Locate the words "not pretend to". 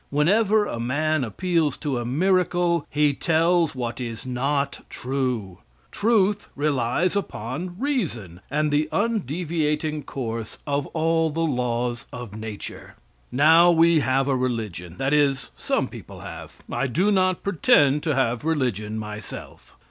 17.11-18.15